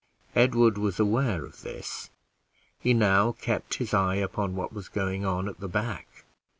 Edward 0.35 0.79
was 0.79 0.99
aware 0.99 1.45
of 1.45 1.61
this; 1.61 2.09
he 2.79 2.91
now 2.91 3.33
kept 3.33 3.75
his 3.75 3.93
eye 3.93 4.15
upon 4.15 4.55
what 4.55 4.73
was 4.73 4.89
going 4.89 5.27
on 5.27 5.47
at 5.47 5.59
the 5.59 5.67
back. 5.69 6.25